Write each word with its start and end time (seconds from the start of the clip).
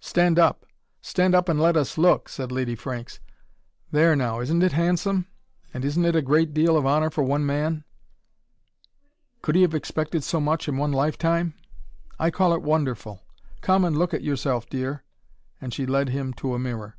"Stand 0.00 0.40
up! 0.40 0.66
Stand 1.02 1.36
up 1.36 1.48
and 1.48 1.60
let 1.60 1.76
us 1.76 1.96
look!" 1.96 2.28
said 2.28 2.50
Lady 2.50 2.74
Franks. 2.74 3.20
"There 3.92 4.16
now, 4.16 4.40
isn't 4.40 4.60
it 4.60 4.72
handsome? 4.72 5.28
And 5.72 5.84
isn't 5.84 6.04
it 6.04 6.16
a 6.16 6.20
great 6.20 6.52
deal 6.52 6.76
of 6.76 6.84
honour 6.84 7.10
for 7.10 7.22
one 7.22 7.46
man? 7.46 7.84
Could 9.40 9.54
he 9.54 9.62
have 9.62 9.72
expected 9.72 10.24
so 10.24 10.40
much, 10.40 10.66
in 10.66 10.78
one 10.78 10.90
life 10.90 11.16
time? 11.16 11.54
I 12.18 12.28
call 12.28 12.52
it 12.52 12.62
wonderful. 12.62 13.22
Come 13.60 13.84
and 13.84 13.96
look 13.96 14.12
at 14.12 14.24
yourself, 14.24 14.66
dear" 14.68 15.04
and 15.60 15.72
she 15.72 15.86
led 15.86 16.08
him 16.08 16.32
to 16.32 16.54
a 16.54 16.58
mirror. 16.58 16.96